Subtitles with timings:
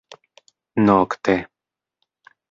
[0.85, 1.35] nokte